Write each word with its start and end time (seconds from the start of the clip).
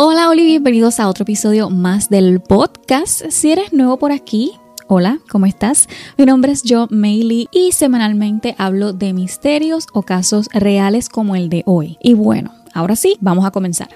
Hola 0.00 0.28
Oli, 0.28 0.46
bienvenidos 0.46 1.00
a 1.00 1.08
otro 1.08 1.24
episodio 1.24 1.70
más 1.70 2.08
del 2.08 2.38
podcast. 2.38 3.30
Si 3.30 3.50
eres 3.50 3.72
nuevo 3.72 3.98
por 3.98 4.12
aquí, 4.12 4.52
Hola, 4.86 5.18
¿cómo 5.28 5.44
estás? 5.44 5.88
Mi 6.16 6.24
nombre 6.24 6.52
es 6.52 6.62
Jo 6.66 6.86
Maylee 6.88 7.48
y 7.50 7.72
semanalmente 7.72 8.54
hablo 8.58 8.92
de 8.92 9.12
misterios 9.12 9.88
o 9.92 10.02
casos 10.02 10.48
reales 10.54 11.08
como 11.08 11.34
el 11.34 11.48
de 11.48 11.64
hoy. 11.66 11.98
Y 12.00 12.14
bueno, 12.14 12.54
ahora 12.74 12.94
sí, 12.94 13.18
vamos 13.20 13.44
a 13.44 13.50
comenzar. 13.50 13.88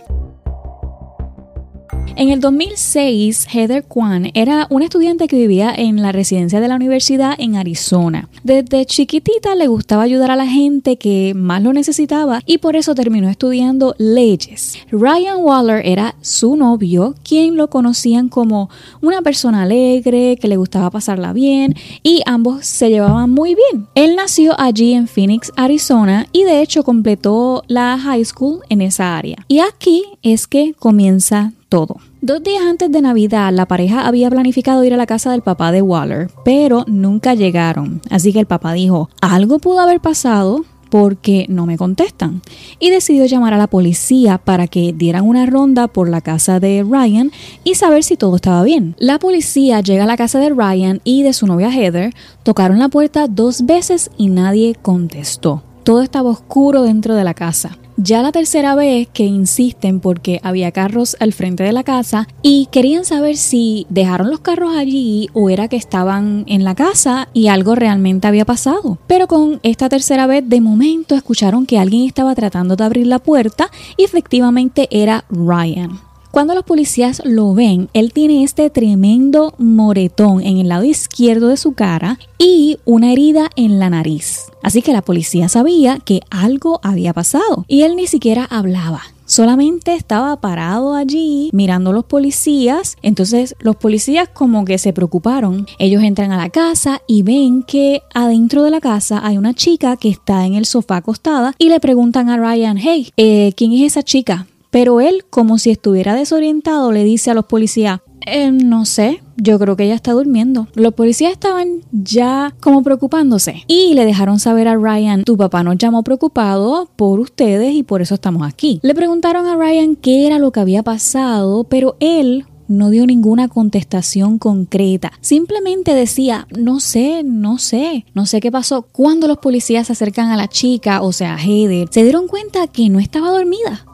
En 2.14 2.28
el 2.28 2.40
2006, 2.40 3.46
Heather 3.50 3.84
Kwan 3.84 4.30
era 4.34 4.66
una 4.68 4.84
estudiante 4.84 5.28
que 5.28 5.36
vivía 5.36 5.74
en 5.74 6.02
la 6.02 6.12
residencia 6.12 6.60
de 6.60 6.68
la 6.68 6.76
universidad 6.76 7.34
en 7.38 7.56
Arizona. 7.56 8.28
Desde 8.44 8.84
chiquitita 8.84 9.54
le 9.54 9.66
gustaba 9.66 10.02
ayudar 10.02 10.30
a 10.30 10.36
la 10.36 10.46
gente 10.46 10.96
que 10.96 11.32
más 11.34 11.62
lo 11.62 11.72
necesitaba 11.72 12.42
y 12.44 12.58
por 12.58 12.76
eso 12.76 12.94
terminó 12.94 13.30
estudiando 13.30 13.94
leyes. 13.96 14.76
Ryan 14.90 15.38
Waller 15.40 15.86
era 15.86 16.14
su 16.20 16.54
novio, 16.56 17.14
quien 17.22 17.56
lo 17.56 17.68
conocían 17.68 18.28
como 18.28 18.68
una 19.00 19.22
persona 19.22 19.62
alegre, 19.62 20.36
que 20.38 20.48
le 20.48 20.58
gustaba 20.58 20.90
pasarla 20.90 21.32
bien 21.32 21.74
y 22.02 22.20
ambos 22.26 22.66
se 22.66 22.90
llevaban 22.90 23.30
muy 23.30 23.54
bien. 23.54 23.86
Él 23.94 24.16
nació 24.16 24.54
allí 24.60 24.92
en 24.92 25.08
Phoenix, 25.08 25.50
Arizona 25.56 26.26
y 26.30 26.44
de 26.44 26.60
hecho 26.60 26.84
completó 26.84 27.64
la 27.68 27.98
high 27.98 28.24
school 28.24 28.60
en 28.68 28.82
esa 28.82 29.16
área. 29.16 29.46
Y 29.48 29.60
aquí 29.60 30.04
es 30.22 30.46
que 30.46 30.74
comienza 30.78 31.52
todo. 31.72 31.96
Dos 32.20 32.42
días 32.42 32.64
antes 32.68 32.92
de 32.92 33.00
Navidad, 33.00 33.50
la 33.50 33.64
pareja 33.64 34.06
había 34.06 34.28
planificado 34.28 34.84
ir 34.84 34.92
a 34.92 34.98
la 34.98 35.06
casa 35.06 35.30
del 35.30 35.40
papá 35.40 35.72
de 35.72 35.80
Waller, 35.80 36.30
pero 36.44 36.84
nunca 36.86 37.32
llegaron. 37.32 38.02
Así 38.10 38.30
que 38.30 38.40
el 38.40 38.46
papá 38.46 38.74
dijo, 38.74 39.08
algo 39.22 39.58
pudo 39.58 39.80
haber 39.80 39.98
pasado 39.98 40.66
porque 40.90 41.46
no 41.48 41.64
me 41.64 41.78
contestan. 41.78 42.42
Y 42.78 42.90
decidió 42.90 43.24
llamar 43.24 43.54
a 43.54 43.56
la 43.56 43.68
policía 43.68 44.36
para 44.36 44.66
que 44.66 44.92
dieran 44.92 45.26
una 45.26 45.46
ronda 45.46 45.88
por 45.88 46.10
la 46.10 46.20
casa 46.20 46.60
de 46.60 46.84
Ryan 46.86 47.32
y 47.64 47.76
saber 47.76 48.04
si 48.04 48.18
todo 48.18 48.36
estaba 48.36 48.62
bien. 48.64 48.94
La 48.98 49.18
policía 49.18 49.80
llega 49.80 50.04
a 50.04 50.06
la 50.06 50.18
casa 50.18 50.40
de 50.40 50.50
Ryan 50.50 51.00
y 51.04 51.22
de 51.22 51.32
su 51.32 51.46
novia 51.46 51.72
Heather, 51.72 52.12
tocaron 52.42 52.80
la 52.80 52.90
puerta 52.90 53.28
dos 53.28 53.64
veces 53.64 54.10
y 54.18 54.28
nadie 54.28 54.76
contestó. 54.82 55.62
Todo 55.84 56.02
estaba 56.02 56.28
oscuro 56.28 56.82
dentro 56.82 57.14
de 57.14 57.24
la 57.24 57.32
casa. 57.32 57.78
Ya 58.04 58.20
la 58.20 58.32
tercera 58.32 58.74
vez 58.74 59.06
que 59.12 59.22
insisten 59.22 60.00
porque 60.00 60.40
había 60.42 60.72
carros 60.72 61.16
al 61.20 61.32
frente 61.32 61.62
de 61.62 61.70
la 61.70 61.84
casa 61.84 62.26
y 62.42 62.66
querían 62.72 63.04
saber 63.04 63.36
si 63.36 63.86
dejaron 63.90 64.28
los 64.28 64.40
carros 64.40 64.74
allí 64.76 65.28
o 65.34 65.50
era 65.50 65.68
que 65.68 65.76
estaban 65.76 66.44
en 66.48 66.64
la 66.64 66.74
casa 66.74 67.28
y 67.32 67.46
algo 67.46 67.76
realmente 67.76 68.26
había 68.26 68.44
pasado. 68.44 68.98
Pero 69.06 69.28
con 69.28 69.60
esta 69.62 69.88
tercera 69.88 70.26
vez 70.26 70.42
de 70.48 70.60
momento 70.60 71.14
escucharon 71.14 71.64
que 71.64 71.78
alguien 71.78 72.04
estaba 72.04 72.34
tratando 72.34 72.74
de 72.74 72.82
abrir 72.82 73.06
la 73.06 73.20
puerta 73.20 73.70
y 73.96 74.02
efectivamente 74.02 74.88
era 74.90 75.24
Ryan. 75.30 76.11
Cuando 76.32 76.54
los 76.54 76.64
policías 76.64 77.20
lo 77.26 77.52
ven, 77.52 77.90
él 77.92 78.14
tiene 78.14 78.42
este 78.42 78.70
tremendo 78.70 79.52
moretón 79.58 80.40
en 80.40 80.56
el 80.56 80.68
lado 80.68 80.82
izquierdo 80.82 81.48
de 81.48 81.58
su 81.58 81.72
cara 81.72 82.18
y 82.38 82.78
una 82.86 83.12
herida 83.12 83.50
en 83.54 83.78
la 83.78 83.90
nariz. 83.90 84.46
Así 84.62 84.80
que 84.80 84.94
la 84.94 85.02
policía 85.02 85.50
sabía 85.50 85.98
que 85.98 86.22
algo 86.30 86.80
había 86.82 87.12
pasado 87.12 87.66
y 87.68 87.82
él 87.82 87.96
ni 87.96 88.06
siquiera 88.06 88.46
hablaba. 88.46 89.02
Solamente 89.26 89.94
estaba 89.94 90.40
parado 90.40 90.94
allí 90.94 91.50
mirando 91.52 91.90
a 91.90 91.92
los 91.92 92.04
policías. 92.06 92.96
Entonces 93.02 93.54
los 93.60 93.76
policías 93.76 94.28
como 94.30 94.64
que 94.64 94.78
se 94.78 94.94
preocuparon. 94.94 95.66
Ellos 95.78 96.02
entran 96.02 96.32
a 96.32 96.38
la 96.38 96.48
casa 96.48 97.02
y 97.06 97.22
ven 97.22 97.62
que 97.62 98.00
adentro 98.14 98.62
de 98.62 98.70
la 98.70 98.80
casa 98.80 99.20
hay 99.22 99.36
una 99.36 99.52
chica 99.52 99.98
que 99.98 100.08
está 100.08 100.46
en 100.46 100.54
el 100.54 100.64
sofá 100.64 100.96
acostada 100.96 101.54
y 101.58 101.68
le 101.68 101.78
preguntan 101.78 102.30
a 102.30 102.38
Ryan, 102.38 102.78
hey, 102.78 103.10
eh, 103.18 103.52
¿quién 103.54 103.72
es 103.72 103.82
esa 103.82 104.02
chica? 104.02 104.46
Pero 104.72 105.02
él, 105.02 105.26
como 105.28 105.58
si 105.58 105.70
estuviera 105.70 106.14
desorientado, 106.14 106.92
le 106.92 107.04
dice 107.04 107.30
a 107.30 107.34
los 107.34 107.44
policías, 107.44 108.00
eh, 108.24 108.50
no 108.50 108.86
sé, 108.86 109.22
yo 109.36 109.58
creo 109.58 109.76
que 109.76 109.84
ella 109.84 109.94
está 109.94 110.12
durmiendo. 110.12 110.66
Los 110.72 110.94
policías 110.94 111.32
estaban 111.32 111.82
ya 111.92 112.54
como 112.58 112.82
preocupándose 112.82 113.64
y 113.66 113.92
le 113.92 114.06
dejaron 114.06 114.38
saber 114.38 114.68
a 114.68 114.76
Ryan, 114.76 115.24
tu 115.24 115.36
papá 115.36 115.62
nos 115.62 115.76
llamó 115.76 116.02
preocupado 116.02 116.88
por 116.96 117.20
ustedes 117.20 117.74
y 117.74 117.82
por 117.82 118.00
eso 118.00 118.14
estamos 118.14 118.48
aquí. 118.48 118.80
Le 118.82 118.94
preguntaron 118.94 119.44
a 119.44 119.56
Ryan 119.56 119.94
qué 119.94 120.26
era 120.26 120.38
lo 120.38 120.52
que 120.52 120.60
había 120.60 120.82
pasado, 120.82 121.64
pero 121.64 121.96
él 122.00 122.46
no 122.66 122.88
dio 122.88 123.06
ninguna 123.06 123.48
contestación 123.48 124.38
concreta. 124.38 125.12
Simplemente 125.20 125.92
decía, 125.94 126.46
no 126.56 126.80
sé, 126.80 127.22
no 127.22 127.58
sé, 127.58 128.06
no 128.14 128.24
sé 128.24 128.40
qué 128.40 128.50
pasó. 128.50 128.86
Cuando 128.90 129.28
los 129.28 129.36
policías 129.36 129.88
se 129.88 129.92
acercan 129.92 130.30
a 130.30 130.38
la 130.38 130.48
chica, 130.48 131.02
o 131.02 131.12
sea, 131.12 131.34
a 131.34 131.38
Heather, 131.38 131.88
se 131.90 132.04
dieron 132.04 132.26
cuenta 132.26 132.66
que 132.68 132.88
no 132.88 133.00
estaba 133.00 133.30
dormida 133.30 133.84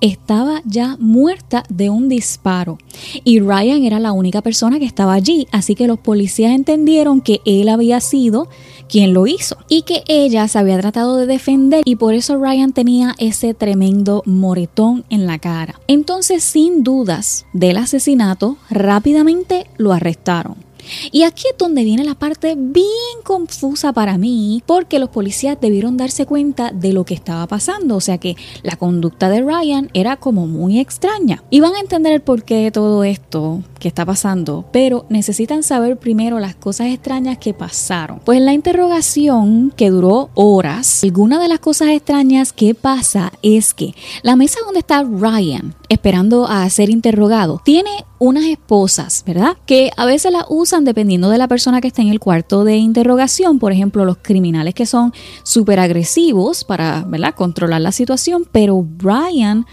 estaba 0.00 0.62
ya 0.64 0.96
muerta 0.98 1.64
de 1.68 1.90
un 1.90 2.08
disparo 2.08 2.78
y 3.24 3.40
Ryan 3.40 3.82
era 3.84 4.00
la 4.00 4.12
única 4.12 4.42
persona 4.42 4.78
que 4.78 4.84
estaba 4.84 5.14
allí, 5.14 5.46
así 5.52 5.74
que 5.74 5.86
los 5.86 5.98
policías 5.98 6.52
entendieron 6.52 7.20
que 7.20 7.40
él 7.44 7.68
había 7.68 8.00
sido 8.00 8.48
quien 8.88 9.12
lo 9.12 9.26
hizo 9.26 9.56
y 9.68 9.82
que 9.82 10.02
ella 10.08 10.48
se 10.48 10.58
había 10.58 10.78
tratado 10.78 11.16
de 11.16 11.26
defender 11.26 11.82
y 11.84 11.96
por 11.96 12.14
eso 12.14 12.38
Ryan 12.38 12.72
tenía 12.72 13.14
ese 13.18 13.54
tremendo 13.54 14.22
moretón 14.24 15.04
en 15.10 15.26
la 15.26 15.38
cara. 15.38 15.80
Entonces, 15.86 16.42
sin 16.42 16.82
dudas 16.82 17.46
del 17.52 17.76
asesinato, 17.76 18.56
rápidamente 18.70 19.66
lo 19.76 19.92
arrestaron. 19.92 20.67
Y 21.12 21.22
aquí 21.22 21.44
es 21.50 21.58
donde 21.58 21.84
viene 21.84 22.04
la 22.04 22.14
parte 22.14 22.54
bien 22.56 22.86
confusa 23.24 23.92
para 23.92 24.18
mí, 24.18 24.62
porque 24.66 24.98
los 24.98 25.08
policías 25.08 25.58
debieron 25.60 25.96
darse 25.96 26.26
cuenta 26.26 26.70
de 26.72 26.92
lo 26.92 27.04
que 27.04 27.14
estaba 27.14 27.46
pasando, 27.46 27.96
o 27.96 28.00
sea 28.00 28.18
que 28.18 28.36
la 28.62 28.76
conducta 28.76 29.28
de 29.28 29.42
Ryan 29.42 29.90
era 29.94 30.16
como 30.16 30.46
muy 30.46 30.78
extraña. 30.78 31.42
Y 31.50 31.60
van 31.60 31.74
a 31.74 31.80
entender 31.80 32.12
el 32.12 32.20
porqué 32.20 32.56
de 32.56 32.70
todo 32.70 33.04
esto 33.04 33.62
que 33.78 33.88
está 33.88 34.04
pasando, 34.04 34.64
pero 34.72 35.06
necesitan 35.08 35.62
saber 35.62 35.98
primero 35.98 36.38
las 36.38 36.54
cosas 36.54 36.88
extrañas 36.88 37.38
que 37.38 37.54
pasaron. 37.54 38.20
Pues 38.24 38.38
en 38.38 38.46
la 38.46 38.52
interrogación, 38.52 39.72
que 39.76 39.90
duró 39.90 40.30
horas, 40.34 41.02
alguna 41.04 41.40
de 41.40 41.48
las 41.48 41.60
cosas 41.60 41.88
extrañas 41.88 42.52
que 42.52 42.74
pasa 42.74 43.32
es 43.42 43.74
que 43.74 43.94
la 44.22 44.36
mesa 44.36 44.60
donde 44.64 44.80
está 44.80 45.02
Ryan 45.02 45.74
esperando 45.88 46.46
a 46.46 46.68
ser 46.70 46.90
interrogado 46.90 47.60
tiene 47.64 47.90
unas 48.18 48.44
esposas, 48.44 49.22
¿verdad? 49.26 49.56
Que 49.66 49.90
a 49.96 50.06
veces 50.06 50.32
las 50.32 50.44
usan 50.48 50.84
dependiendo 50.84 51.30
de 51.30 51.38
la 51.38 51.48
persona 51.48 51.80
que 51.80 51.88
está 51.88 52.02
en 52.02 52.08
el 52.08 52.20
cuarto 52.20 52.64
de 52.64 52.76
interrogación, 52.76 53.58
por 53.58 53.72
ejemplo, 53.72 54.04
los 54.04 54.18
criminales 54.18 54.74
que 54.74 54.86
son 54.86 55.12
súper 55.42 55.80
agresivos 55.80 56.64
para, 56.64 57.04
¿verdad? 57.06 57.34
Controlar 57.34 57.80
la 57.80 57.92
situación, 57.92 58.46
pero 58.50 58.82
Brian 58.82 59.66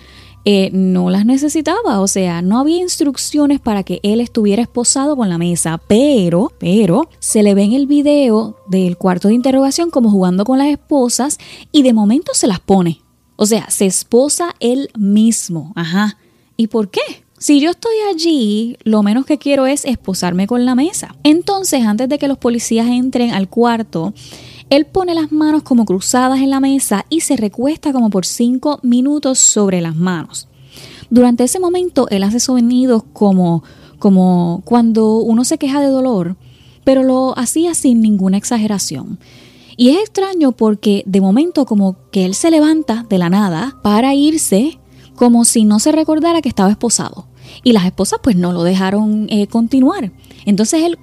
eh, 0.48 0.70
no 0.72 1.10
las 1.10 1.26
necesitaba, 1.26 2.00
o 2.02 2.08
sea, 2.08 2.44
no 2.44 2.60
había 2.60 2.78
instrucciones 2.78 3.60
para 3.60 3.82
que 3.82 4.00
él 4.04 4.22
estuviera 4.22 4.62
esposado 4.62 5.16
con 5.16 5.28
la 5.28 5.40
mesa, 5.40 5.82
pero, 5.88 6.52
pero, 6.60 7.10
se 7.18 7.42
le 7.42 7.56
ve 7.56 7.64
en 7.64 7.74
el 7.74 7.88
video 7.88 8.56
del 8.68 8.96
cuarto 8.96 9.28
de 9.28 9.34
interrogación 9.34 9.90
como 9.90 10.12
jugando 10.12 10.46
con 10.46 10.60
las 10.60 10.68
esposas 10.68 11.40
y 11.72 11.82
de 11.82 11.94
momento 11.94 12.34
se 12.36 12.46
las 12.46 12.60
pone. 12.60 13.02
O 13.38 13.48
sea, 13.48 13.72
se 13.72 13.88
esposa 13.88 14.54
él 14.60 14.92
mismo, 14.96 15.74
ajá. 15.76 16.18
¿Y 16.58 16.68
por 16.68 16.90
qué? 16.90 17.25
Si 17.38 17.60
yo 17.60 17.72
estoy 17.72 17.96
allí, 18.10 18.78
lo 18.84 19.04
menos 19.04 19.26
que 19.26 19.38
quiero 19.38 19.66
es 19.66 19.84
esposarme 19.84 20.48
con 20.48 20.66
la 20.66 20.74
mesa. 20.74 21.16
Entonces, 21.24 21.86
antes 21.86 22.08
de 22.08 22.18
que 22.18 22.30
los 22.30 22.38
policías 22.38 22.88
entren 22.88 23.32
al 23.32 23.50
cuarto, 23.50 24.14
él 24.70 24.86
pone 24.86 25.14
las 25.14 25.34
manos 25.34 25.64
como 25.64 25.84
cruzadas 25.84 26.40
en 26.40 26.50
la 26.50 26.62
mesa 26.62 27.06
y 27.10 27.22
se 27.22 27.36
recuesta 27.36 27.92
como 27.92 28.10
por 28.10 28.26
cinco 28.26 28.80
minutos 28.84 29.38
sobre 29.38 29.82
las 29.82 29.98
manos. 29.98 30.48
Durante 31.10 31.44
ese 31.44 31.60
momento, 31.60 32.08
él 32.10 32.24
hace 32.24 32.40
sonidos 32.40 33.04
como, 33.12 33.64
como 34.00 34.62
cuando 34.64 35.18
uno 35.18 35.44
se 35.44 35.58
queja 35.58 35.82
de 35.82 35.88
dolor, 35.88 36.38
pero 36.86 37.04
lo 37.04 37.38
hacía 37.38 37.74
sin 37.76 38.02
ninguna 38.02 38.38
exageración. 38.38 39.20
Y 39.76 39.90
es 39.90 40.00
extraño 40.00 40.54
porque 40.54 41.04
de 41.06 41.20
momento 41.20 41.66
como 41.66 41.98
que 42.12 42.24
él 42.24 42.34
se 42.34 42.50
levanta 42.50 43.06
de 43.10 43.18
la 43.18 43.30
nada 43.30 43.76
para 43.84 44.14
irse 44.14 44.80
como 45.16 45.46
si 45.46 45.66
no 45.66 45.80
se 45.80 45.92
recordara 45.92 46.42
que 46.42 46.50
estaba 46.50 46.70
esposado. 46.70 47.28
Y 47.64 47.74
las 47.74 47.86
esposas 47.86 48.20
pues 48.22 48.36
no 48.36 48.52
lo 48.52 48.64
dejaron 48.64 49.28
eh, 49.30 49.48
continuar. 49.48 50.12
Entonces 50.46 50.84
él, 50.84 50.98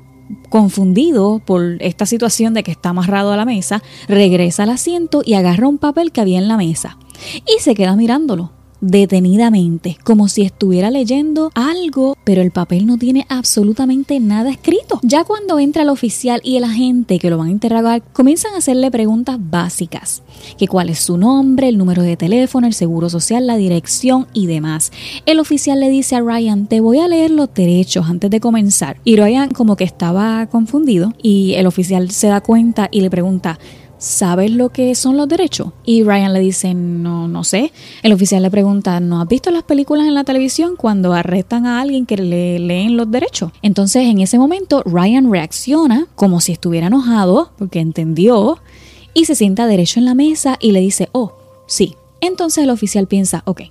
confundido 0.49 1.41
por 1.45 1.77
esta 1.81 2.07
situación 2.07 2.55
de 2.55 2.63
que 2.63 2.71
está 2.71 2.91
amarrado 2.91 3.33
a 3.33 3.37
la 3.37 3.45
mesa, 3.45 3.83
regresa 4.09 4.65
al 4.65 4.71
asiento 4.71 5.23
y 5.25 5.35
agarra 5.35 5.69
un 5.69 5.79
papel 5.79 6.13
que 6.13 6.21
había 6.21 6.39
en 6.39 6.49
la 6.49 6.57
mesa. 6.57 6.99
Y 7.47 7.61
se 7.61 7.75
queda 7.75 7.97
mirándolo 7.97 8.51
detenidamente, 8.83 9.97
como 10.05 10.29
si 10.29 10.43
estuviera 10.43 10.91
leyendo 10.91 11.51
algo, 11.55 12.17
pero 12.25 12.43
el 12.43 12.51
papel 12.51 12.85
no 12.85 12.99
tiene 12.99 13.25
absolutamente 13.29 14.21
nada 14.21 14.51
escrito. 14.51 15.01
Ya 15.03 15.25
cuando 15.25 15.59
entra 15.59 15.83
el 15.83 15.89
oficial 15.89 16.41
y 16.45 16.57
el 16.57 16.65
agente 16.65 17.19
que 17.19 17.31
lo 17.31 17.39
van 17.39 17.49
a 17.49 17.53
interrogar, 17.53 18.03
comienzan 18.13 18.55
a 18.55 18.59
hacerle 18.59 18.91
preguntas 18.91 19.39
básicas, 19.39 20.23
que 20.59 20.69
cuál 20.69 20.91
es 20.91 20.99
su 20.99 21.17
nombre, 21.17 21.69
el 21.69 21.79
número 21.79 22.03
de 22.03 22.17
teléfono, 22.17 22.67
el 22.67 22.75
seguro 22.75 23.09
social, 23.09 23.47
la 23.47 23.57
dirección 23.57 24.27
y 24.35 24.47
demás. 24.47 24.91
El 25.27 25.39
oficial 25.39 25.79
le 25.79 25.89
dice 25.89 26.17
a 26.17 26.21
Ryan, 26.21 26.67
te 26.67 26.81
voy 26.81 26.99
a 26.99 27.09
leer 27.09 27.31
los 27.31 27.55
derechos 27.55 28.07
antes 28.09 28.31
de 28.31 28.41
comenzar. 28.41 28.97
Y 29.05 29.17
Ryan 29.17 29.51
como 29.51 29.77
que 29.77 29.85
estaba 29.85 30.47
confundido 30.49 31.15
y 31.23 31.55
el 31.55 31.67
oficial 31.67 32.11
se 32.11 32.27
da 32.27 32.41
cuenta 32.41 32.89
y 32.91 33.01
le 33.01 33.11
pregunta, 33.11 33.61
¿sabes 34.03 34.51
lo 34.51 34.71
que 34.71 34.95
son 34.97 35.17
los 35.17 35.29
derechos? 35.29 35.69
Y 35.85 36.03
Ryan 36.03 36.33
le 36.33 36.41
dice, 36.41 36.75
no, 36.75 37.29
no 37.29 37.45
sé. 37.45 37.73
El 38.03 38.13
oficial 38.13 38.43
le 38.43 38.51
pregunta, 38.51 38.99
¿no 38.99 39.21
has 39.21 39.29
visto 39.29 39.51
las 39.53 39.63
películas 39.63 40.07
en 40.07 40.15
la 40.15 40.25
televisión 40.25 40.75
cuando 40.77 41.13
arrestan 41.13 41.67
a 41.67 41.81
alguien 41.81 42.05
que 42.05 42.17
le 42.17 42.59
leen 42.59 42.97
los 42.97 43.11
derechos? 43.11 43.53
Entonces 43.63 44.09
en 44.09 44.21
ese 44.21 44.39
momento 44.39 44.83
Ryan 44.85 45.31
reacciona 45.31 46.09
como 46.17 46.41
si 46.41 46.53
estuviera 46.53 46.89
enojado 46.89 47.53
porque 47.57 47.79
entendió 47.79 48.59
y 49.15 49.27
se 49.27 49.37
sienta 49.37 49.67
derecho 49.67 50.01
en 50.01 50.07
la 50.07 50.15
mesa 50.15 50.57
y 50.61 50.73
le 50.73 50.81
dice, 50.81 51.09
oh, 51.13 51.35
sí. 51.67 51.95
Entonces 52.21 52.65
el 52.65 52.71
oficial 52.71 53.07
piensa, 53.07 53.43
ok, 53.47 53.63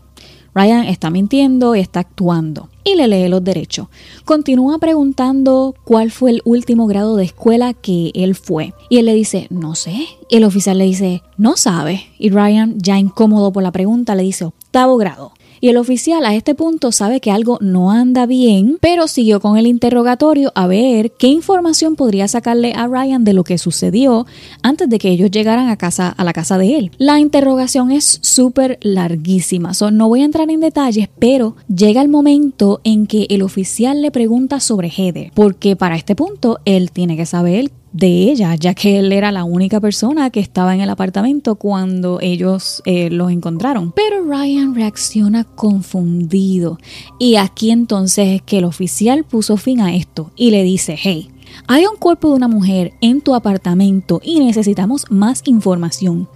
Ryan 0.53 0.85
está 0.85 1.09
mintiendo 1.09 1.75
y 1.75 1.79
está 1.79 2.01
actuando. 2.01 2.69
Y 2.83 2.95
le 2.95 3.07
lee 3.07 3.29
los 3.29 3.43
derechos. 3.43 3.87
Continúa 4.25 4.79
preguntando 4.79 5.75
cuál 5.83 6.11
fue 6.11 6.31
el 6.31 6.41
último 6.45 6.87
grado 6.87 7.15
de 7.15 7.25
escuela 7.25 7.73
que 7.73 8.11
él 8.15 8.35
fue. 8.35 8.73
Y 8.89 8.97
él 8.97 9.05
le 9.05 9.13
dice, 9.13 9.47
no 9.49 9.75
sé. 9.75 10.07
Y 10.29 10.37
el 10.37 10.43
oficial 10.43 10.77
le 10.77 10.85
dice, 10.85 11.21
no 11.37 11.57
sabe. 11.57 12.05
Y 12.17 12.29
Ryan, 12.29 12.79
ya 12.79 12.97
incómodo 12.97 13.51
por 13.53 13.63
la 13.63 13.71
pregunta, 13.71 14.15
le 14.15 14.23
dice, 14.23 14.45
octavo 14.45 14.97
grado. 14.97 15.31
Y 15.61 15.69
el 15.69 15.77
oficial 15.77 16.25
a 16.25 16.33
este 16.33 16.55
punto 16.55 16.91
sabe 16.91 17.21
que 17.21 17.29
algo 17.29 17.59
no 17.61 17.91
anda 17.91 18.25
bien, 18.25 18.79
pero 18.81 19.07
siguió 19.07 19.39
con 19.39 19.57
el 19.57 19.67
interrogatorio 19.67 20.51
a 20.55 20.65
ver 20.65 21.11
qué 21.11 21.27
información 21.27 21.95
podría 21.95 22.27
sacarle 22.27 22.73
a 22.73 22.87
Ryan 22.87 23.23
de 23.23 23.33
lo 23.33 23.43
que 23.43 23.59
sucedió 23.59 24.25
antes 24.63 24.89
de 24.89 24.97
que 24.97 25.09
ellos 25.09 25.29
llegaran 25.29 25.69
a 25.69 25.77
casa 25.77 26.09
a 26.09 26.23
la 26.23 26.33
casa 26.33 26.57
de 26.57 26.77
él. 26.77 26.91
La 26.97 27.19
interrogación 27.19 27.91
es 27.91 28.19
súper 28.23 28.79
larguísima, 28.81 29.73
no 29.91 30.09
voy 30.09 30.21
a 30.21 30.25
entrar 30.25 30.49
en 30.49 30.61
detalles, 30.61 31.09
pero 31.19 31.55
llega 31.67 32.01
el 32.01 32.09
momento 32.09 32.81
en 32.83 33.05
que 33.05 33.27
el 33.29 33.43
oficial 33.43 34.01
le 34.01 34.09
pregunta 34.09 34.59
sobre 34.59 34.89
Heather, 34.89 35.31
porque 35.35 35.75
para 35.75 35.95
este 35.95 36.15
punto 36.15 36.59
él 36.65 36.91
tiene 36.91 37.15
que 37.15 37.27
saber 37.27 37.71
de 37.93 38.31
ella, 38.31 38.55
ya 38.55 38.73
que 38.73 38.99
él 38.99 39.11
era 39.11 39.31
la 39.31 39.43
única 39.43 39.79
persona 39.79 40.29
que 40.29 40.39
estaba 40.39 40.73
en 40.73 40.81
el 40.81 40.89
apartamento 40.89 41.55
cuando 41.55 42.19
ellos 42.21 42.81
eh, 42.85 43.09
los 43.09 43.31
encontraron. 43.31 43.91
Pero 43.91 44.23
Ryan 44.23 44.75
reacciona 44.75 45.43
confundido 45.43 46.77
y 47.19 47.35
aquí 47.35 47.71
entonces 47.71 48.27
es 48.27 48.41
que 48.41 48.59
el 48.59 48.65
oficial 48.65 49.23
puso 49.23 49.57
fin 49.57 49.81
a 49.81 49.95
esto 49.95 50.31
y 50.35 50.51
le 50.51 50.63
dice, 50.63 50.95
hey, 50.97 51.29
hay 51.67 51.85
un 51.85 51.97
cuerpo 51.97 52.29
de 52.29 52.35
una 52.35 52.47
mujer 52.47 52.93
en 53.01 53.21
tu 53.21 53.35
apartamento 53.35 54.21
y 54.23 54.39
necesitamos 54.39 55.05
más 55.09 55.41
información. 55.45 56.29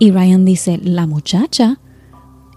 Y 0.00 0.10
Ryan 0.10 0.44
dice, 0.44 0.78
la 0.82 1.06
muchacha, 1.06 1.80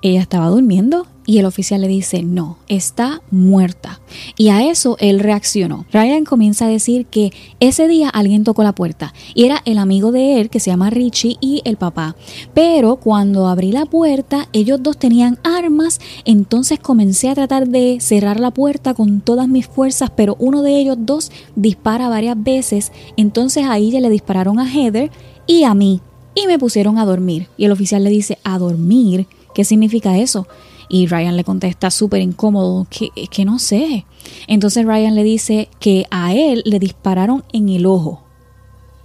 ella 0.01 0.21
estaba 0.21 0.47
durmiendo 0.47 1.07
y 1.25 1.37
el 1.37 1.45
oficial 1.45 1.81
le 1.81 1.87
dice, 1.87 2.23
no, 2.23 2.57
está 2.67 3.21
muerta. 3.29 4.01
Y 4.37 4.49
a 4.49 4.69
eso 4.69 4.97
él 4.99 5.19
reaccionó. 5.19 5.85
Ryan 5.93 6.25
comienza 6.25 6.65
a 6.65 6.69
decir 6.69 7.05
que 7.05 7.31
ese 7.59 7.87
día 7.87 8.09
alguien 8.09 8.43
tocó 8.43 8.63
la 8.63 8.73
puerta 8.73 9.13
y 9.35 9.45
era 9.45 9.61
el 9.65 9.77
amigo 9.77 10.11
de 10.11 10.41
él 10.41 10.49
que 10.49 10.59
se 10.59 10.71
llama 10.71 10.89
Richie 10.89 11.37
y 11.39 11.61
el 11.63 11.77
papá. 11.77 12.15
Pero 12.53 12.95
cuando 12.95 13.47
abrí 13.47 13.71
la 13.71 13.85
puerta, 13.85 14.49
ellos 14.51 14.81
dos 14.81 14.97
tenían 14.97 15.37
armas, 15.43 16.01
entonces 16.25 16.79
comencé 16.79 17.29
a 17.29 17.35
tratar 17.35 17.67
de 17.67 17.99
cerrar 18.01 18.39
la 18.39 18.51
puerta 18.51 18.93
con 18.93 19.21
todas 19.21 19.47
mis 19.47 19.67
fuerzas, 19.67 20.09
pero 20.15 20.35
uno 20.39 20.63
de 20.63 20.79
ellos 20.79 20.97
dos 20.99 21.31
dispara 21.55 22.09
varias 22.09 22.41
veces, 22.41 22.91
entonces 23.15 23.65
ahí 23.67 23.91
ya 23.91 23.99
le 23.99 24.09
dispararon 24.09 24.59
a 24.59 24.69
Heather 24.69 25.11
y 25.45 25.63
a 25.63 25.73
mí 25.75 26.01
y 26.33 26.47
me 26.47 26.59
pusieron 26.59 26.97
a 26.97 27.05
dormir. 27.05 27.47
Y 27.57 27.65
el 27.65 27.71
oficial 27.71 28.03
le 28.03 28.09
dice, 28.09 28.37
¿a 28.43 28.57
dormir? 28.57 29.27
¿Qué 29.53 29.63
significa 29.63 30.17
eso? 30.17 30.47
Y 30.89 31.07
Ryan 31.07 31.37
le 31.37 31.43
contesta 31.43 31.89
súper 31.89 32.21
incómodo, 32.21 32.87
que, 32.89 33.09
que 33.27 33.45
no 33.45 33.59
sé. 33.59 34.05
Entonces 34.47 34.85
Ryan 34.85 35.15
le 35.15 35.23
dice 35.23 35.69
que 35.79 36.05
a 36.11 36.33
él 36.33 36.63
le 36.65 36.79
dispararon 36.79 37.43
en 37.53 37.69
el 37.69 37.85
ojo. 37.85 38.23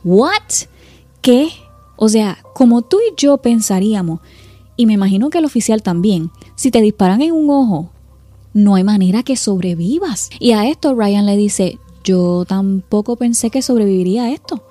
¿What? 0.04 0.66
¿Qué? 1.20 1.48
O 1.96 2.08
sea, 2.08 2.38
como 2.54 2.82
tú 2.82 2.98
y 2.98 3.14
yo 3.16 3.38
pensaríamos, 3.38 4.20
y 4.76 4.86
me 4.86 4.92
imagino 4.92 5.30
que 5.30 5.38
el 5.38 5.44
oficial 5.44 5.82
también, 5.82 6.30
si 6.54 6.70
te 6.70 6.80
disparan 6.80 7.22
en 7.22 7.32
un 7.32 7.48
ojo, 7.50 7.90
no 8.52 8.74
hay 8.74 8.84
manera 8.84 9.22
que 9.22 9.36
sobrevivas. 9.36 10.30
Y 10.38 10.52
a 10.52 10.68
esto 10.68 10.94
Ryan 10.94 11.26
le 11.26 11.36
dice, 11.36 11.78
yo 12.04 12.44
tampoco 12.46 13.16
pensé 13.16 13.50
que 13.50 13.62
sobreviviría 13.62 14.24
a 14.24 14.30
esto. 14.30 14.62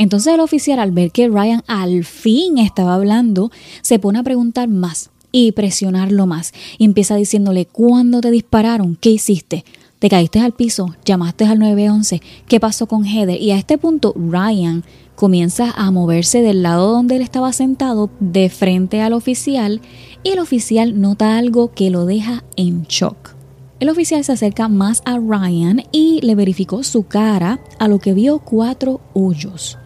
Entonces 0.00 0.32
el 0.32 0.40
oficial 0.40 0.78
al 0.78 0.92
ver 0.92 1.10
que 1.10 1.28
Ryan 1.28 1.62
al 1.66 2.04
fin 2.06 2.56
estaba 2.56 2.94
hablando, 2.94 3.50
se 3.82 3.98
pone 3.98 4.18
a 4.18 4.22
preguntar 4.22 4.66
más 4.66 5.10
y 5.30 5.52
presionarlo 5.52 6.24
más. 6.24 6.54
Y 6.78 6.86
empieza 6.86 7.16
diciéndole, 7.16 7.66
¿cuándo 7.66 8.22
te 8.22 8.30
dispararon? 8.30 8.96
¿Qué 8.98 9.10
hiciste? 9.10 9.62
¿Te 9.98 10.08
caíste 10.08 10.40
al 10.40 10.52
piso? 10.52 10.94
¿Llamaste 11.04 11.44
al 11.44 11.58
911? 11.58 12.22
¿Qué 12.48 12.58
pasó 12.58 12.86
con 12.86 13.04
Heather? 13.04 13.38
Y 13.38 13.50
a 13.50 13.58
este 13.58 13.76
punto 13.76 14.14
Ryan 14.16 14.84
comienza 15.16 15.70
a 15.70 15.90
moverse 15.90 16.40
del 16.40 16.62
lado 16.62 16.92
donde 16.92 17.16
él 17.16 17.22
estaba 17.22 17.52
sentado 17.52 18.08
de 18.20 18.48
frente 18.48 19.02
al 19.02 19.12
oficial 19.12 19.82
y 20.22 20.30
el 20.30 20.38
oficial 20.38 20.98
nota 20.98 21.36
algo 21.36 21.72
que 21.72 21.90
lo 21.90 22.06
deja 22.06 22.42
en 22.56 22.84
shock. 22.84 23.34
El 23.80 23.88
oficial 23.88 24.22
se 24.24 24.32
acerca 24.32 24.68
más 24.68 25.02
a 25.06 25.18
Ryan 25.18 25.82
y 25.90 26.20
le 26.22 26.34
verificó 26.34 26.82
su 26.84 27.02
cara 27.02 27.60
a 27.78 27.88
lo 27.88 27.98
que 27.98 28.12
vio 28.12 28.38
cuatro 28.38 29.00
hoyos, 29.14 29.78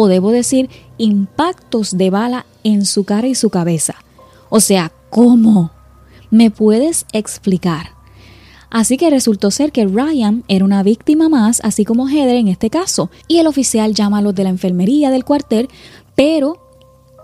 o 0.00 0.08
debo 0.08 0.30
decir, 0.30 0.70
impactos 0.96 1.98
de 1.98 2.08
bala 2.08 2.46
en 2.64 2.86
su 2.86 3.04
cara 3.04 3.26
y 3.26 3.34
su 3.34 3.50
cabeza. 3.50 3.96
O 4.48 4.60
sea, 4.60 4.92
¿cómo? 5.10 5.72
¿Me 6.30 6.50
puedes 6.50 7.04
explicar? 7.12 7.90
Así 8.70 8.96
que 8.96 9.10
resultó 9.10 9.50
ser 9.50 9.72
que 9.72 9.84
Ryan 9.84 10.42
era 10.48 10.64
una 10.64 10.82
víctima 10.82 11.28
más, 11.28 11.60
así 11.64 11.84
como 11.84 12.08
Heather 12.08 12.36
en 12.36 12.48
este 12.48 12.70
caso, 12.70 13.10
y 13.28 13.38
el 13.38 13.46
oficial 13.46 13.94
llama 13.94 14.18
a 14.18 14.22
los 14.22 14.34
de 14.34 14.44
la 14.44 14.50
enfermería 14.50 15.10
del 15.10 15.24
cuartel, 15.24 15.68
pero 16.14 16.69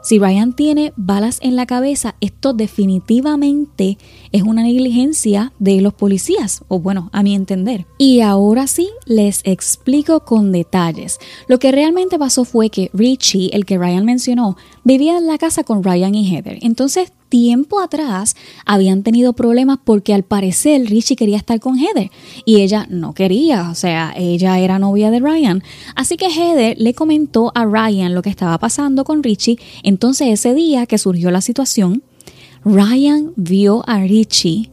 si 0.07 0.21
Ryan 0.21 0.53
tiene 0.53 0.93
balas 0.95 1.41
en 1.43 1.57
la 1.57 1.67
cabeza, 1.67 2.15
esto 2.21 2.53
definitivamente 2.53 3.99
es 4.31 4.43
una 4.43 4.63
negligencia 4.63 5.53
de 5.59 5.81
los 5.81 5.95
policías, 5.95 6.63
o 6.69 6.79
bueno, 6.79 7.11
a 7.13 7.25
mi 7.25 7.35
entender. 7.35 7.87
Y 7.99 8.21
ahora 8.21 8.69
sí, 8.69 8.89
les 9.05 9.41
explico 9.43 10.21
con 10.21 10.53
detalles. 10.53 11.19
Lo 11.49 11.59
que 11.59 11.73
realmente 11.73 12.21
pasó 12.21 12.45
fue 12.45 12.71
que 12.71 12.89
Richie, 12.93 13.51
el 13.53 13.65
que 13.65 13.79
Ryan 13.79 14.05
mencionó, 14.05 14.57
vivía 14.85 15.19
en 15.19 15.27
la 15.27 15.39
casa 15.39 15.65
con 15.65 15.83
Ryan 15.83 16.15
y 16.15 16.31
Heather. 16.31 16.61
Entonces 16.63 17.11
tiempo 17.37 17.81
atrás 17.81 18.35
habían 18.65 19.03
tenido 19.03 19.35
problemas 19.35 19.79
porque 19.85 20.15
al 20.15 20.23
parecer 20.23 20.87
Richie 20.87 21.17
quería 21.17 21.37
estar 21.37 21.61
con 21.61 21.79
Heather 21.79 22.11
y 22.47 22.63
ella 22.63 22.87
no 22.89 23.13
quería, 23.13 23.69
o 23.69 23.75
sea, 23.75 24.15
ella 24.17 24.59
era 24.59 24.79
novia 24.79 25.11
de 25.11 25.21
Ryan. 25.21 25.63
Así 25.95 26.17
que 26.17 26.31
Heather 26.31 26.79
le 26.79 26.95
comentó 26.95 27.53
a 27.55 27.67
Ryan 27.67 28.15
lo 28.15 28.23
que 28.23 28.31
estaba 28.31 28.57
pasando 28.57 29.05
con 29.05 29.23
Richie. 29.23 29.59
Entonces 29.83 30.29
ese 30.29 30.55
día 30.55 30.87
que 30.87 30.97
surgió 30.97 31.31
la 31.31 31.43
situación, 31.43 32.03
Ryan 32.65 33.33
vio 33.37 33.85
a 33.87 34.01
Richie 34.01 34.71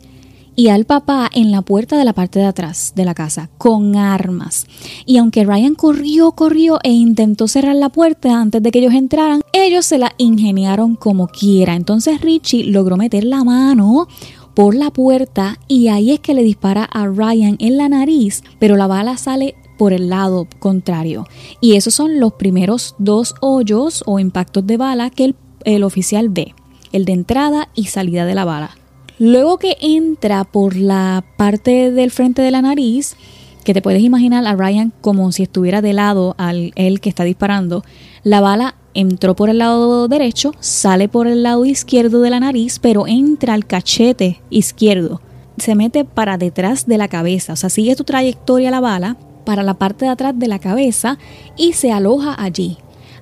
y 0.55 0.67
al 0.69 0.85
papá 0.85 1.29
en 1.33 1.51
la 1.51 1.61
puerta 1.61 1.97
de 1.97 2.05
la 2.05 2.13
parte 2.13 2.39
de 2.39 2.45
atrás 2.45 2.93
de 2.95 3.05
la 3.05 3.13
casa 3.13 3.49
con 3.57 3.95
armas. 3.95 4.67
Y 5.05 5.17
aunque 5.17 5.43
Ryan 5.43 5.75
corrió, 5.75 6.31
corrió 6.33 6.79
e 6.83 6.91
intentó 6.91 7.47
cerrar 7.47 7.75
la 7.75 7.89
puerta 7.89 8.39
antes 8.39 8.61
de 8.61 8.71
que 8.71 8.79
ellos 8.79 8.93
entraran, 8.93 9.41
ellos 9.51 9.85
se 9.85 9.97
la 9.97 10.13
ingeniaron 10.17 10.95
como 10.95 11.27
quiera. 11.27 11.75
Entonces 11.75 12.21
Richie 12.21 12.65
logró 12.65 12.97
meter 12.97 13.23
la 13.23 13.43
mano 13.43 14.07
por 14.53 14.75
la 14.75 14.91
puerta 14.91 15.57
y 15.67 15.87
ahí 15.87 16.11
es 16.11 16.19
que 16.19 16.33
le 16.33 16.43
dispara 16.43 16.83
a 16.83 17.07
Ryan 17.07 17.55
en 17.59 17.77
la 17.77 17.89
nariz, 17.89 18.43
pero 18.59 18.75
la 18.75 18.87
bala 18.87 19.17
sale 19.17 19.55
por 19.77 19.93
el 19.93 20.09
lado 20.09 20.47
contrario. 20.59 21.27
Y 21.59 21.75
esos 21.75 21.93
son 21.93 22.19
los 22.19 22.33
primeros 22.33 22.95
dos 22.99 23.35
hoyos 23.41 24.03
o 24.05 24.19
impactos 24.19 24.65
de 24.67 24.77
bala 24.77 25.09
que 25.09 25.25
el, 25.25 25.35
el 25.65 25.83
oficial 25.83 26.29
ve, 26.29 26.53
el 26.91 27.05
de 27.05 27.13
entrada 27.13 27.69
y 27.73 27.85
salida 27.85 28.25
de 28.25 28.35
la 28.35 28.45
bala. 28.45 28.77
Luego 29.19 29.59
que 29.59 29.77
entra 29.79 30.43
por 30.43 30.75
la 30.75 31.23
parte 31.37 31.91
del 31.91 32.09
frente 32.09 32.41
de 32.41 32.49
la 32.49 32.63
nariz, 32.63 33.15
que 33.63 33.73
te 33.73 33.81
puedes 33.81 34.01
imaginar 34.01 34.45
a 34.45 34.55
Ryan 34.55 34.91
como 35.01 35.31
si 35.31 35.43
estuviera 35.43 35.81
de 35.81 35.93
lado 35.93 36.33
al 36.39 36.71
él 36.75 36.99
que 36.99 37.09
está 37.09 37.23
disparando, 37.23 37.83
la 38.23 38.41
bala 38.41 38.75
entró 38.95 39.35
por 39.35 39.49
el 39.49 39.59
lado 39.59 40.07
derecho, 40.07 40.51
sale 40.59 41.09
por 41.09 41.27
el 41.27 41.43
lado 41.43 41.63
izquierdo 41.65 42.21
de 42.21 42.31
la 42.31 42.39
nariz, 42.39 42.79
pero 42.79 43.05
entra 43.05 43.53
al 43.53 43.67
cachete 43.67 44.41
izquierdo. 44.49 45.21
Se 45.57 45.75
mete 45.75 46.05
para 46.05 46.39
detrás 46.39 46.87
de 46.87 46.97
la 46.97 47.07
cabeza, 47.07 47.53
o 47.53 47.55
sea, 47.55 47.69
sigue 47.69 47.95
tu 47.95 48.03
trayectoria 48.03 48.71
la 48.71 48.79
bala 48.79 49.17
para 49.45 49.61
la 49.61 49.75
parte 49.75 50.05
de 50.05 50.11
atrás 50.11 50.37
de 50.37 50.47
la 50.47 50.57
cabeza 50.57 51.19
y 51.55 51.73
se 51.73 51.91
aloja 51.91 52.35
allí. 52.41 52.77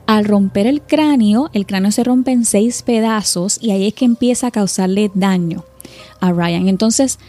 Al 0.08 0.24
romper 0.24 0.68
el 0.68 0.82
cráneo, 0.82 1.50
el 1.54 1.66
cráneo 1.66 1.92
se 1.92 2.06
rompe 2.06 2.32
en 2.32 2.46
seis 2.46 2.82
pedazos 2.82 3.60
y 3.62 3.72
ahí 3.72 3.88
es 3.88 3.94
que 3.94 4.06
empieza 4.06 4.48
a 4.48 4.52
causarle 4.52 5.12
daño 5.14 5.66
a 6.22 6.32
Ryan. 6.32 6.70
Entonces, 6.70 7.20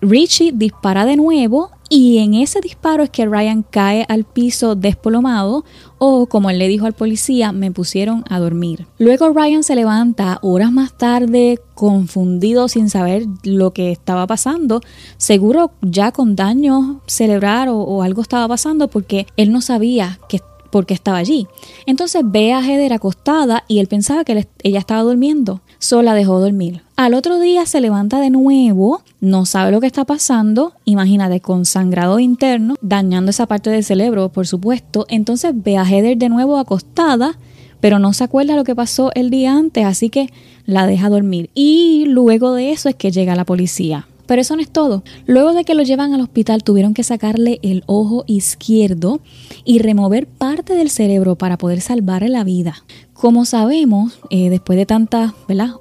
Richie 0.00 0.52
dispara 0.52 1.06
de 1.06 1.16
nuevo 1.16 1.70
y 1.88 2.18
en 2.18 2.34
ese 2.34 2.60
disparo 2.60 3.02
es 3.04 3.10
que 3.10 3.26
Ryan 3.26 3.62
cae 3.62 4.04
al 4.08 4.24
piso 4.24 4.74
desplomado 4.74 5.64
o 5.98 6.26
como 6.26 6.50
él 6.50 6.58
le 6.58 6.68
dijo 6.68 6.86
al 6.86 6.92
policía, 6.92 7.52
me 7.52 7.70
pusieron 7.70 8.24
a 8.28 8.38
dormir. 8.38 8.86
Luego 8.98 9.30
Ryan 9.30 9.62
se 9.62 9.74
levanta 9.74 10.38
horas 10.42 10.72
más 10.72 10.96
tarde 10.96 11.60
confundido 11.74 12.68
sin 12.68 12.90
saber 12.90 13.26
lo 13.44 13.72
que 13.72 13.92
estaba 13.92 14.26
pasando, 14.26 14.80
seguro 15.16 15.72
ya 15.82 16.12
con 16.12 16.36
daño 16.36 17.00
cerebral 17.06 17.68
o, 17.68 17.78
o 17.78 18.02
algo 18.02 18.22
estaba 18.22 18.48
pasando 18.48 18.88
porque 18.88 19.26
él 19.36 19.52
no 19.52 19.60
sabía 19.60 20.18
que 20.28 20.38
por 20.38 20.53
qué 20.82 20.94
estaba 20.94 21.18
allí. 21.18 21.46
Entonces 21.86 22.22
ve 22.24 22.52
a 22.52 22.60
Heather 22.60 22.92
acostada 22.92 23.64
y 23.68 23.78
él 23.78 23.86
pensaba 23.86 24.24
que 24.24 24.46
ella 24.62 24.78
estaba 24.78 25.02
durmiendo. 25.02 25.60
Sola 25.78 26.14
dejó 26.14 26.40
dormir. 26.40 26.82
Al 26.96 27.14
otro 27.14 27.38
día 27.38 27.66
se 27.66 27.80
levanta 27.80 28.20
de 28.20 28.30
nuevo, 28.30 29.02
no 29.20 29.46
sabe 29.46 29.70
lo 29.70 29.80
que 29.80 29.86
está 29.86 30.04
pasando, 30.04 30.72
imagínate, 30.84 31.40
con 31.40 31.64
sangrado 31.64 32.18
interno, 32.18 32.74
dañando 32.80 33.30
esa 33.30 33.46
parte 33.46 33.70
del 33.70 33.84
cerebro, 33.84 34.28
por 34.30 34.46
supuesto. 34.46 35.06
Entonces 35.08 35.52
ve 35.54 35.76
a 35.76 35.84
Heather 35.84 36.16
de 36.16 36.28
nuevo 36.28 36.58
acostada, 36.58 37.38
pero 37.80 37.98
no 37.98 38.12
se 38.12 38.24
acuerda 38.24 38.56
lo 38.56 38.64
que 38.64 38.74
pasó 38.74 39.10
el 39.14 39.30
día 39.30 39.56
antes, 39.56 39.84
así 39.84 40.08
que 40.08 40.30
la 40.66 40.86
deja 40.86 41.08
dormir. 41.08 41.50
Y 41.54 42.06
luego 42.06 42.54
de 42.54 42.72
eso 42.72 42.88
es 42.88 42.94
que 42.94 43.10
llega 43.10 43.36
la 43.36 43.44
policía. 43.44 44.08
Pero 44.26 44.40
eso 44.40 44.56
no 44.56 44.62
es 44.62 44.70
todo. 44.70 45.02
Luego 45.26 45.52
de 45.52 45.64
que 45.64 45.74
lo 45.74 45.82
llevan 45.82 46.14
al 46.14 46.20
hospital 46.20 46.62
tuvieron 46.62 46.94
que 46.94 47.02
sacarle 47.02 47.60
el 47.62 47.82
ojo 47.86 48.24
izquierdo 48.26 49.20
y 49.64 49.78
remover 49.78 50.26
parte 50.26 50.74
del 50.74 50.90
cerebro 50.90 51.36
para 51.36 51.58
poder 51.58 51.80
salvarle 51.80 52.28
la 52.28 52.44
vida. 52.44 52.84
Como 53.12 53.44
sabemos, 53.44 54.18
eh, 54.30 54.50
después 54.50 54.76
de 54.76 54.86
tantas 54.86 55.32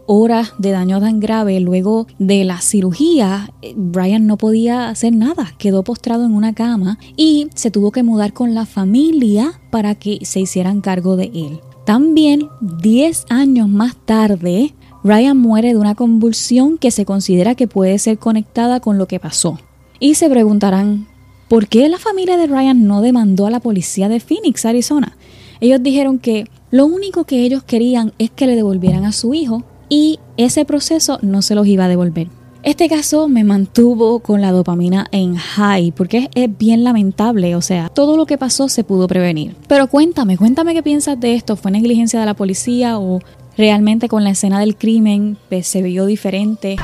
horas 0.06 0.54
de 0.60 0.72
daño 0.72 1.00
tan 1.00 1.20
grave, 1.20 1.60
luego 1.60 2.08
de 2.20 2.46
la 2.46 2.62
cirugía, 2.62 3.52
eh, 3.62 3.74
Brian 3.76 4.28
no 4.28 4.38
podía 4.38 4.90
hacer 4.90 5.14
nada, 5.14 5.54
quedó 5.58 5.84
postrado 5.84 6.26
en 6.26 6.34
una 6.34 6.54
cama 6.54 7.00
y 7.18 7.48
se 7.56 7.72
tuvo 7.72 7.92
que 7.92 8.04
mudar 8.04 8.34
con 8.34 8.54
la 8.54 8.66
familia 8.66 9.60
para 9.72 9.96
que 9.96 10.20
se 10.24 10.40
hicieran 10.40 10.82
cargo 10.82 11.16
de 11.16 11.32
él. 11.34 11.60
También 11.86 12.48
10 12.62 13.26
años 13.30 13.68
más 13.68 13.98
tarde, 14.06 14.74
Ryan 15.04 15.38
muere 15.38 15.70
de 15.70 15.78
una 15.78 15.96
convulsión 15.96 16.78
que 16.78 16.92
se 16.92 17.06
considera 17.06 17.56
que 17.56 17.68
puede 17.68 18.00
ser 18.00 18.18
conectada 18.18 18.80
con 18.80 18.98
lo 18.98 19.08
que 19.08 19.20
pasó. 19.20 19.60
Y 20.00 20.16
se 20.16 20.30
preguntarán, 20.30 21.08
¿por 21.50 21.68
qué 21.68 21.90
la 21.90 21.98
familia 21.98 22.38
de 22.38 22.48
Ryan 22.48 22.88
no 22.88 23.02
demandó 23.02 23.46
a 23.46 23.52
la 23.52 23.60
policía 23.60 24.08
de 24.08 24.20
Phoenix, 24.20 24.66
Arizona? 24.66 25.18
Ellos 25.60 25.84
dijeron 25.84 26.20
que 26.20 26.48
lo 26.72 26.86
único 26.86 27.26
que 27.26 27.44
ellos 27.44 27.64
querían 27.64 28.14
es 28.18 28.32
que 28.32 28.48
le 28.48 28.56
devolvieran 28.56 29.06
a 29.06 29.12
su 29.12 29.34
hijo 29.34 29.64
y 29.90 30.20
ese 30.38 30.66
proceso 30.66 31.20
no 31.22 31.42
se 31.42 31.56
los 31.56 31.68
iba 31.68 31.86
a 31.86 31.90
devolver. 31.90 32.28
Este 32.64 32.88
caso 32.88 33.28
me 33.28 33.44
mantuvo 33.44 34.20
con 34.20 34.40
la 34.40 34.54
dopamina 34.54 35.08
en 35.12 35.36
high 35.36 35.92
porque 35.92 36.30
es, 36.34 36.58
bien 36.58 36.86
lamentable, 36.86 37.58
o 37.58 37.62
sea, 37.62 37.90
todo 37.90 38.16
lo 38.16 38.26
que 38.26 38.38
pasó 38.38 38.70
se 38.70 38.86
pudo 38.86 39.06
prevenir. 39.08 39.54
Pero 39.68 39.88
cuéntame, 39.88 40.38
cuéntame 40.38 40.74
qué 40.74 40.82
piensas 40.82 41.20
de 41.20 41.36
esto, 41.36 41.58
¿fue 41.58 41.72
negligencia 41.72 42.22
de 42.22 42.26
la 42.26 42.36
policía 42.36 43.00
o 43.00 43.20
realmente 43.58 44.08
con 44.08 44.24
la 44.24 44.32
escena 44.32 44.60
del 44.60 44.76
crimen 44.76 45.38
pues, 45.50 45.68
se 45.68 45.82
vio 45.82 46.06
diferente? 46.06 46.78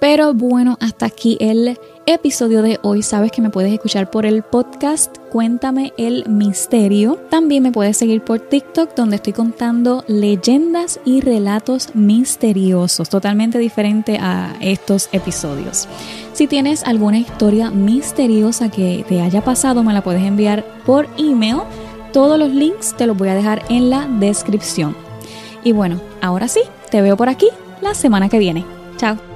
Pero 0.00 0.34
bueno, 0.34 0.78
hasta 0.80 1.06
aquí 1.06 1.36
el 1.38 1.78
episodio 2.06 2.62
de 2.62 2.78
hoy. 2.82 3.02
Sabes 3.02 3.30
que 3.30 3.40
me 3.40 3.50
puedes 3.50 3.72
escuchar 3.72 4.10
por 4.10 4.26
el 4.26 4.42
podcast 4.42 5.16
Cuéntame 5.30 5.92
el 5.96 6.24
Misterio. 6.28 7.20
También 7.30 7.62
me 7.62 7.72
puedes 7.72 7.96
seguir 7.96 8.22
por 8.22 8.40
TikTok 8.40 8.94
donde 8.94 9.16
estoy 9.16 9.32
contando 9.32 10.04
leyendas 10.08 11.00
y 11.04 11.20
relatos 11.20 11.90
misteriosos, 11.94 13.08
totalmente 13.08 13.58
diferente 13.58 14.18
a 14.20 14.56
estos 14.60 15.08
episodios. 15.12 15.88
Si 16.32 16.46
tienes 16.46 16.82
alguna 16.84 17.18
historia 17.18 17.70
misteriosa 17.70 18.70
que 18.70 19.04
te 19.08 19.20
haya 19.20 19.44
pasado, 19.44 19.82
me 19.84 19.92
la 19.92 20.02
puedes 20.02 20.22
enviar 20.22 20.64
por 20.84 21.06
email. 21.18 21.58
Todos 22.12 22.38
los 22.38 22.50
links 22.50 22.94
te 22.96 23.06
los 23.06 23.16
voy 23.16 23.28
a 23.28 23.34
dejar 23.34 23.62
en 23.68 23.88
la 23.88 24.06
descripción. 24.06 25.11
Y 25.64 25.72
bueno, 25.72 26.00
ahora 26.20 26.48
sí, 26.48 26.62
te 26.90 27.02
veo 27.02 27.16
por 27.16 27.28
aquí 27.28 27.48
la 27.80 27.94
semana 27.94 28.28
que 28.28 28.38
viene. 28.38 28.64
Chao. 28.96 29.31